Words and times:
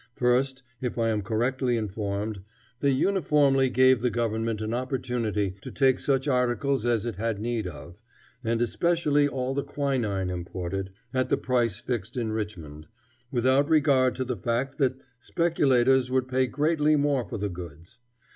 First, 0.15 0.63
if 0.81 0.97
I 0.97 1.09
am 1.09 1.21
correctly 1.21 1.77
informed, 1.77 2.41
they 2.79 2.89
uniformly 2.89 3.69
gave 3.69 4.01
the 4.01 4.09
government 4.09 4.59
an 4.59 4.73
opportunity 4.73 5.53
to 5.61 5.69
take 5.69 5.99
such 5.99 6.27
articles 6.27 6.87
as 6.87 7.05
it 7.05 7.17
had 7.17 7.39
need 7.39 7.67
of, 7.67 7.99
and 8.43 8.63
especially 8.63 9.27
all 9.27 9.53
the 9.53 9.63
quinine 9.63 10.31
imported, 10.31 10.89
at 11.13 11.29
the 11.29 11.37
price 11.37 11.79
fixed 11.79 12.17
in 12.17 12.31
Richmond, 12.31 12.87
without 13.31 13.69
regard 13.69 14.15
to 14.15 14.25
the 14.25 14.37
fact 14.37 14.79
that 14.79 14.97
speculators 15.19 16.09
would 16.09 16.27
pay 16.27 16.47
greatly 16.47 16.95
more 16.95 17.23
for 17.23 17.37
the 17.37 17.47
goods. 17.49 17.99